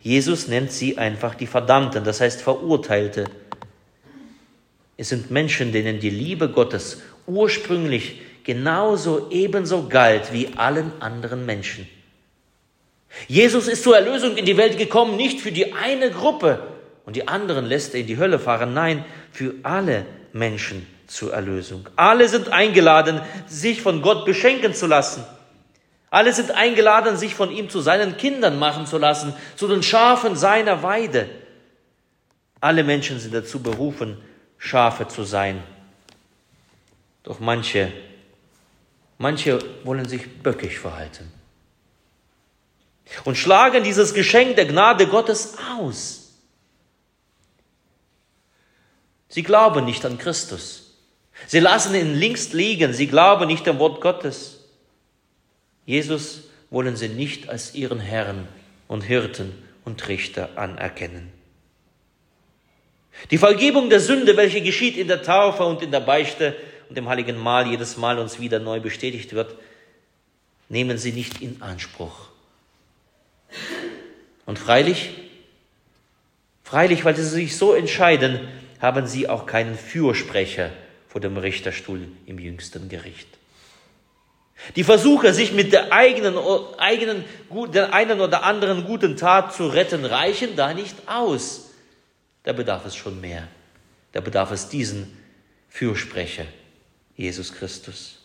Jesus 0.01 0.47
nennt 0.47 0.71
sie 0.71 0.97
einfach 0.97 1.35
die 1.35 1.47
Verdammten, 1.47 2.03
das 2.03 2.21
heißt 2.21 2.41
Verurteilte. 2.41 3.25
Es 4.97 5.09
sind 5.09 5.29
Menschen, 5.31 5.71
denen 5.71 5.99
die 5.99 6.09
Liebe 6.09 6.49
Gottes 6.49 7.01
ursprünglich 7.27 8.21
genauso 8.43 9.29
ebenso 9.29 9.87
galt 9.87 10.33
wie 10.33 10.53
allen 10.55 10.91
anderen 11.01 11.45
Menschen. 11.45 11.87
Jesus 13.27 13.67
ist 13.67 13.83
zur 13.83 13.95
Erlösung 13.95 14.37
in 14.37 14.45
die 14.45 14.57
Welt 14.57 14.77
gekommen, 14.77 15.17
nicht 15.17 15.41
für 15.41 15.51
die 15.51 15.73
eine 15.73 16.11
Gruppe 16.11 16.67
und 17.05 17.15
die 17.15 17.27
anderen 17.27 17.65
lässt 17.65 17.93
er 17.93 18.01
in 18.01 18.07
die 18.07 18.17
Hölle 18.17 18.39
fahren, 18.39 18.73
nein, 18.73 19.03
für 19.31 19.55
alle 19.63 20.05
Menschen 20.31 20.85
zur 21.07 21.33
Erlösung. 21.33 21.89
Alle 21.95 22.29
sind 22.29 22.49
eingeladen, 22.49 23.21
sich 23.47 23.81
von 23.81 24.01
Gott 24.03 24.25
beschenken 24.25 24.75
zu 24.75 24.85
lassen. 24.85 25.23
Alle 26.11 26.33
sind 26.33 26.51
eingeladen, 26.51 27.17
sich 27.17 27.33
von 27.33 27.51
ihm 27.51 27.69
zu 27.69 27.81
seinen 27.81 28.17
Kindern 28.17 28.59
machen 28.59 28.85
zu 28.85 28.97
lassen, 28.97 29.33
zu 29.55 29.67
den 29.67 29.81
Schafen 29.81 30.35
seiner 30.35 30.83
Weide. 30.83 31.29
Alle 32.61 32.83
Menschen 32.83 33.19
sind 33.19 33.33
dazu 33.33 33.61
berufen, 33.63 34.17
Schafe 34.57 35.07
zu 35.07 35.23
sein. 35.23 35.63
Doch 37.23 37.39
manche, 37.39 37.91
manche 39.17 39.59
wollen 39.83 40.07
sich 40.07 40.27
böckig 40.43 40.77
verhalten 40.77 41.38
und 43.25 43.37
schlagen 43.37 43.83
dieses 43.83 44.13
Geschenk 44.13 44.55
der 44.55 44.65
Gnade 44.65 45.07
Gottes 45.07 45.55
aus. 45.77 46.33
Sie 49.29 49.43
glauben 49.43 49.85
nicht 49.85 50.05
an 50.05 50.17
Christus. 50.17 50.97
Sie 51.47 51.59
lassen 51.59 51.95
ihn 51.95 52.15
links 52.15 52.53
liegen. 52.53 52.93
Sie 52.93 53.07
glauben 53.07 53.47
nicht 53.47 53.67
am 53.67 53.79
Wort 53.79 54.01
Gottes. 54.01 54.65
Jesus 55.85 56.49
wollen 56.69 56.95
sie 56.95 57.09
nicht 57.09 57.49
als 57.49 57.73
ihren 57.75 57.99
Herrn 57.99 58.47
und 58.87 59.01
Hirten 59.01 59.53
und 59.85 60.07
Richter 60.07 60.49
anerkennen. 60.55 61.31
Die 63.31 63.37
Vergebung 63.37 63.89
der 63.89 63.99
Sünde, 63.99 64.37
welche 64.37 64.61
geschieht 64.61 64.97
in 64.97 65.07
der 65.07 65.23
Taufe 65.23 65.63
und 65.63 65.81
in 65.81 65.91
der 65.91 65.99
Beichte 65.99 66.55
und 66.87 66.97
dem 66.97 67.09
heiligen 67.09 67.37
Mahl 67.37 67.67
jedes 67.67 67.97
Mal 67.97 68.17
uns 68.17 68.39
wieder 68.39 68.59
neu 68.59 68.79
bestätigt 68.79 69.33
wird, 69.33 69.55
nehmen 70.69 70.97
sie 70.97 71.11
nicht 71.11 71.41
in 71.41 71.61
Anspruch. 71.61 72.29
Und 74.49 74.57
freilich, 74.57 75.11
freilich, 76.63 77.05
weil 77.05 77.15
sie 77.15 77.23
sich 77.23 77.55
so 77.55 77.75
entscheiden, 77.75 78.47
haben 78.81 79.05
sie 79.05 79.29
auch 79.29 79.45
keinen 79.45 79.77
Fürsprecher 79.77 80.71
vor 81.07 81.21
dem 81.21 81.37
Richterstuhl 81.37 82.07
im 82.25 82.39
jüngsten 82.39 82.89
Gericht. 82.89 83.27
Die 84.75 84.83
Versuche, 84.83 85.35
sich 85.35 85.51
mit 85.51 85.71
der 85.71 85.93
eigenen, 85.93 86.35
eigenen, 86.79 87.25
der 87.71 87.93
einen 87.93 88.21
oder 88.21 88.41
anderen 88.41 88.85
guten 88.85 89.17
Tat 89.17 89.53
zu 89.53 89.67
retten, 89.67 90.03
reichen 90.03 90.55
da 90.55 90.73
nicht 90.73 90.95
aus. 91.05 91.69
Da 92.41 92.51
bedarf 92.51 92.87
es 92.87 92.95
schon 92.95 93.21
mehr. 93.21 93.47
Da 94.13 94.19
bedarf 94.19 94.49
es 94.49 94.67
diesen 94.67 95.15
Fürsprecher, 95.69 96.45
Jesus 97.15 97.53
Christus. 97.53 98.17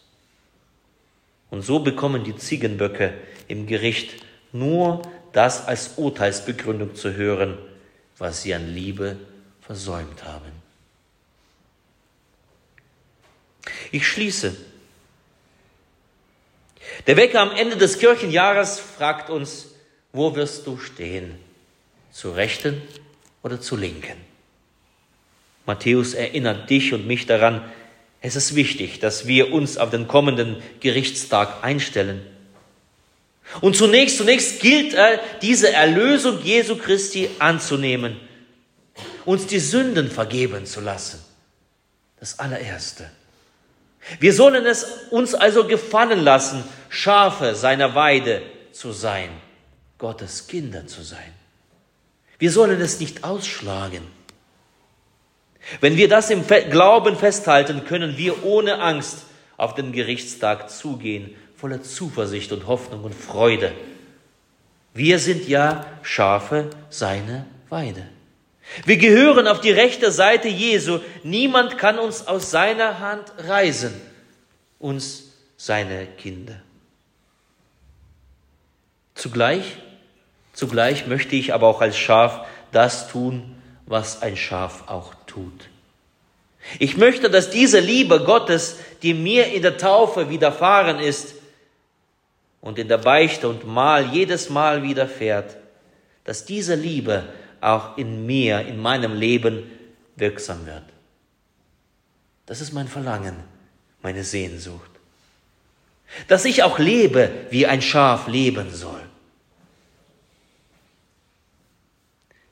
Und 1.50 1.60
so 1.60 1.80
bekommen 1.80 2.24
die 2.24 2.34
Ziegenböcke 2.34 3.12
im 3.46 3.66
Gericht 3.66 4.22
nur 4.52 5.02
das 5.34 5.66
als 5.66 5.92
Urteilsbegründung 5.96 6.94
zu 6.94 7.14
hören, 7.14 7.58
was 8.16 8.42
sie 8.42 8.54
an 8.54 8.72
Liebe 8.72 9.16
versäumt 9.60 10.24
haben. 10.24 10.50
Ich 13.90 14.06
schließe 14.06 14.56
der 17.06 17.16
Wecker 17.16 17.40
am 17.40 17.52
Ende 17.52 17.76
des 17.76 17.98
Kirchenjahres 17.98 18.78
fragt 18.78 19.30
uns, 19.30 19.74
wo 20.12 20.34
wirst 20.36 20.66
du 20.66 20.78
stehen? 20.78 21.38
Zu 22.12 22.30
Rechten 22.30 22.80
oder 23.42 23.60
zu 23.60 23.76
Linken? 23.76 24.16
Matthäus 25.66 26.14
erinnert 26.14 26.70
dich 26.70 26.92
und 26.92 27.06
mich 27.06 27.26
daran, 27.26 27.62
es 28.20 28.36
ist 28.36 28.54
wichtig, 28.54 29.00
dass 29.00 29.26
wir 29.26 29.52
uns 29.52 29.76
auf 29.76 29.90
den 29.90 30.08
kommenden 30.08 30.62
Gerichtstag 30.80 31.62
einstellen. 31.62 32.24
Und 33.60 33.76
zunächst, 33.76 34.18
zunächst 34.18 34.60
gilt 34.60 34.94
äh, 34.94 35.18
diese 35.42 35.72
Erlösung 35.72 36.42
Jesu 36.42 36.76
Christi 36.76 37.30
anzunehmen, 37.38 38.18
uns 39.24 39.46
die 39.46 39.60
Sünden 39.60 40.10
vergeben 40.10 40.66
zu 40.66 40.80
lassen. 40.80 41.24
Das 42.18 42.38
allererste. 42.38 43.10
Wir 44.20 44.34
sollen 44.34 44.66
es 44.66 44.84
uns 45.10 45.34
also 45.34 45.66
gefallen 45.66 46.20
lassen, 46.20 46.64
Schafe 46.88 47.54
seiner 47.54 47.94
Weide 47.94 48.42
zu 48.72 48.92
sein, 48.92 49.30
Gottes 49.98 50.46
Kinder 50.46 50.86
zu 50.86 51.02
sein. 51.02 51.32
Wir 52.38 52.50
sollen 52.50 52.80
es 52.80 53.00
nicht 53.00 53.24
ausschlagen. 53.24 54.02
Wenn 55.80 55.96
wir 55.96 56.08
das 56.08 56.30
im 56.30 56.46
Glauben 56.46 57.16
festhalten, 57.16 57.84
können 57.86 58.18
wir 58.18 58.44
ohne 58.44 58.80
Angst 58.80 59.24
auf 59.56 59.74
den 59.74 59.92
Gerichtstag 59.92 60.68
zugehen, 60.68 61.34
voller 61.64 61.82
Zuversicht 61.82 62.52
und 62.52 62.66
Hoffnung 62.66 63.04
und 63.04 63.14
Freude. 63.14 63.72
Wir 64.92 65.18
sind 65.18 65.48
ja 65.48 65.86
Schafe 66.02 66.68
seiner 66.90 67.46
Weide. 67.70 68.06
Wir 68.84 68.98
gehören 68.98 69.46
auf 69.46 69.62
die 69.62 69.70
rechte 69.70 70.12
Seite 70.12 70.46
Jesu. 70.46 70.98
Niemand 71.22 71.78
kann 71.78 71.98
uns 71.98 72.26
aus 72.26 72.50
seiner 72.50 72.98
Hand 72.98 73.32
reißen, 73.38 73.98
uns 74.78 75.32
seine 75.56 76.04
Kinder. 76.18 76.60
Zugleich, 79.14 79.78
zugleich 80.52 81.06
möchte 81.06 81.34
ich 81.34 81.54
aber 81.54 81.66
auch 81.66 81.80
als 81.80 81.96
Schaf 81.96 82.46
das 82.72 83.08
tun, 83.08 83.56
was 83.86 84.20
ein 84.20 84.36
Schaf 84.36 84.84
auch 84.88 85.14
tut. 85.26 85.70
Ich 86.78 86.98
möchte, 86.98 87.30
dass 87.30 87.48
diese 87.48 87.80
Liebe 87.80 88.22
Gottes, 88.22 88.76
die 89.00 89.14
mir 89.14 89.46
in 89.46 89.62
der 89.62 89.78
Taufe 89.78 90.28
widerfahren 90.28 90.98
ist 90.98 91.33
und 92.64 92.78
in 92.78 92.88
der 92.88 92.96
Beichte 92.96 93.46
und 93.46 93.66
Mahl 93.66 94.06
jedes 94.14 94.48
Mal 94.48 94.82
widerfährt, 94.82 95.58
dass 96.24 96.46
diese 96.46 96.74
Liebe 96.74 97.24
auch 97.60 97.98
in 97.98 98.24
mir, 98.24 98.62
in 98.62 98.80
meinem 98.80 99.14
Leben 99.14 99.70
wirksam 100.16 100.64
wird. 100.64 100.84
Das 102.46 102.62
ist 102.62 102.72
mein 102.72 102.88
Verlangen, 102.88 103.36
meine 104.00 104.24
Sehnsucht. 104.24 104.90
Dass 106.28 106.46
ich 106.46 106.62
auch 106.62 106.78
lebe, 106.78 107.30
wie 107.50 107.66
ein 107.66 107.82
Schaf 107.82 108.28
leben 108.28 108.70
soll. 108.70 109.02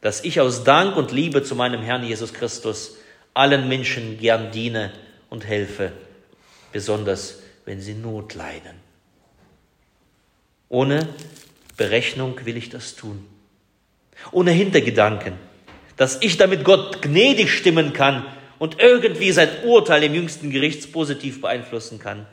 Dass 0.03 0.25
ich 0.25 0.43
aus 0.43 0.63
Dank 0.63 0.95
und 0.95 1.11
Liebe 1.11 1.43
zu 1.43 1.57
meinem 1.57 1.81
Herrn 1.81 2.05
Jesus 2.05 2.35
Christus 2.35 2.99
allen 3.33 3.67
Menschen 3.67 4.19
gern 4.19 4.53
diene 4.53 4.93
und 5.31 5.47
helfe, 5.47 5.91
besonders 6.71 7.39
wenn 7.65 7.81
sie 7.81 7.95
Not 7.95 8.35
leiden. 8.35 8.82
Ohne 10.73 11.09
Berechnung 11.77 12.35
will 12.45 12.57
ich 12.57 12.71
das 12.71 12.97
tun 12.97 13.27
ohne 14.31 14.53
Hintergedanken, 14.53 15.35
dass 15.97 16.23
ich 16.23 16.37
damit 16.37 16.65
Gott 16.65 17.03
gnädig 17.03 17.51
stimmen 17.51 17.93
kann 17.93 18.25
und 18.59 18.79
irgendwie 18.79 19.33
sein 19.33 19.49
Urteil 19.65 20.05
im 20.05 20.15
jüngsten 20.15 20.51
Gerichts 20.51 20.87
positiv 20.87 21.41
beeinflussen 21.41 21.99
kann. 21.99 22.27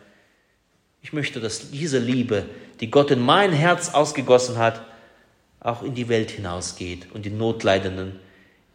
Ich 1.02 1.14
möchte, 1.14 1.40
dass 1.40 1.72
diese 1.72 1.98
Liebe, 1.98 2.46
die 2.82 2.92
Gott 2.92 3.10
in 3.12 3.22
mein 3.22 3.52
Herz 3.52 3.94
ausgegossen 3.94 4.58
hat, 4.58 4.86
auch 5.60 5.82
in 5.82 5.96
die 5.96 6.10
Welt 6.10 6.32
hinausgeht 6.32 7.08
und 7.14 7.26
die 7.26 7.32
Notleidenden 7.32 8.20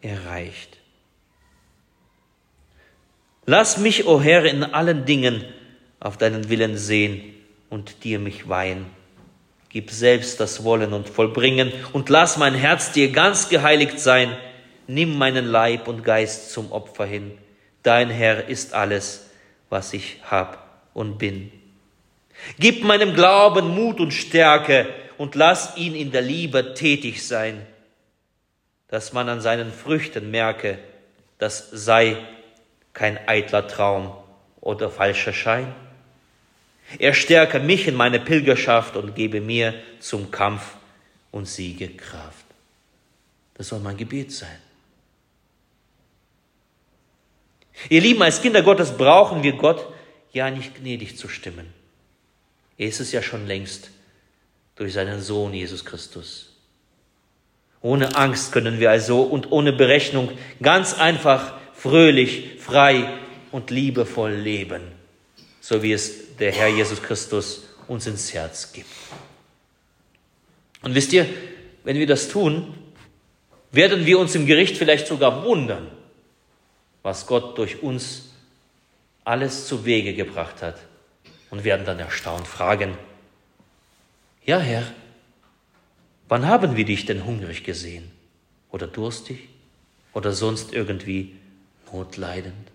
erreicht. 0.01 0.77
Lass 3.45 3.77
mich, 3.77 4.05
o 4.05 4.15
oh 4.15 4.21
Herr, 4.21 4.43
in 4.45 4.63
allen 4.63 5.05
Dingen 5.05 5.43
auf 5.99 6.17
deinen 6.17 6.49
Willen 6.49 6.77
sehen 6.77 7.21
und 7.69 8.03
dir 8.03 8.19
mich 8.19 8.49
weihen. 8.49 8.85
Gib 9.75 9.91
selbst 9.91 10.39
das 10.39 10.63
Wollen 10.63 10.93
und 10.93 11.09
Vollbringen 11.09 11.69
und 11.91 12.07
lass 12.07 12.37
mein 12.37 12.53
Herz 12.53 12.93
dir 12.93 13.11
ganz 13.11 13.49
geheiligt 13.49 13.99
sein. 13.99 14.33
Nimm 14.87 15.17
meinen 15.17 15.45
Leib 15.45 15.89
und 15.89 16.01
Geist 16.01 16.53
zum 16.53 16.71
Opfer 16.71 17.05
hin. 17.05 17.37
Dein 17.83 18.09
Herr 18.09 18.47
ist 18.47 18.73
alles, 18.73 19.29
was 19.69 19.91
ich 19.91 20.21
hab 20.31 20.87
und 20.93 21.17
bin. 21.17 21.51
Gib 22.57 22.85
meinem 22.85 23.15
Glauben 23.15 23.75
Mut 23.75 23.99
und 23.99 24.13
Stärke 24.13 24.87
und 25.17 25.35
lass 25.35 25.75
ihn 25.75 25.93
in 25.93 26.13
der 26.13 26.21
Liebe 26.21 26.73
tätig 26.73 27.27
sein, 27.27 27.61
dass 28.87 29.11
man 29.11 29.27
an 29.27 29.41
seinen 29.41 29.73
Früchten 29.73 30.31
merke, 30.31 30.79
das 31.37 31.69
sei 31.69 32.15
kein 32.93 33.19
eitler 33.27 33.67
Traum 33.67 34.15
oder 34.61 34.89
falscher 34.89 35.33
Schein. 35.33 35.75
Er 36.99 37.13
stärke 37.13 37.59
mich 37.59 37.87
in 37.87 37.95
meine 37.95 38.19
Pilgerschaft 38.19 38.95
und 38.95 39.15
gebe 39.15 39.41
mir 39.41 39.73
zum 39.99 40.31
Kampf 40.31 40.75
und 41.31 41.47
Siege 41.47 41.89
Kraft. 41.89 42.45
Das 43.55 43.69
soll 43.69 43.79
mein 43.79 43.97
Gebet 43.97 44.31
sein. 44.31 44.59
Ihr 47.89 48.01
Lieben, 48.01 48.21
als 48.21 48.41
Kinder 48.41 48.61
Gottes 48.61 48.95
brauchen 48.97 49.43
wir 49.43 49.53
Gott 49.53 49.85
ja 50.31 50.49
nicht 50.49 50.75
gnädig 50.75 51.17
zu 51.17 51.27
stimmen. 51.27 51.73
Er 52.77 52.87
ist 52.87 52.99
es 52.99 53.11
ja 53.11 53.21
schon 53.21 53.47
längst 53.47 53.89
durch 54.75 54.93
seinen 54.93 55.21
Sohn 55.21 55.53
Jesus 55.53 55.85
Christus. 55.85 56.51
Ohne 57.81 58.15
Angst 58.15 58.51
können 58.51 58.79
wir 58.79 58.91
also 58.91 59.21
und 59.21 59.51
ohne 59.51 59.71
Berechnung 59.71 60.31
ganz 60.61 60.97
einfach, 60.97 61.53
fröhlich, 61.73 62.59
frei 62.59 63.07
und 63.51 63.69
liebevoll 63.69 64.31
leben, 64.33 64.81
so 65.67 65.81
wie 65.81 65.93
es 65.93 66.35
der 66.35 66.51
Herr 66.51 66.67
Jesus 66.67 67.01
Christus 67.01 67.63
uns 67.87 68.05
ins 68.05 68.31
Herz 68.35 68.71
gibt. 68.71 68.87
Und 70.83 70.93
wisst 70.93 71.11
ihr, 71.11 71.25
wenn 71.83 71.97
wir 71.97 72.05
das 72.05 72.29
tun, 72.29 72.75
werden 73.71 74.05
wir 74.05 74.19
uns 74.19 74.35
im 74.35 74.45
Gericht 74.45 74.77
vielleicht 74.77 75.07
sogar 75.07 75.43
wundern, 75.43 75.89
was 77.01 77.25
Gott 77.25 77.57
durch 77.57 77.81
uns 77.81 78.29
alles 79.23 79.65
zu 79.65 79.85
Wege 79.85 80.13
gebracht 80.13 80.61
hat 80.61 80.77
und 81.49 81.63
werden 81.63 81.83
dann 81.83 81.97
erstaunt 81.97 82.47
fragen, 82.47 82.95
ja 84.45 84.59
Herr, 84.59 84.83
wann 86.27 86.45
haben 86.45 86.77
wir 86.77 86.85
dich 86.85 87.07
denn 87.07 87.25
hungrig 87.25 87.63
gesehen 87.63 88.11
oder 88.69 88.85
durstig 88.85 89.49
oder 90.13 90.31
sonst 90.31 90.73
irgendwie 90.75 91.35
notleidend? 91.91 92.74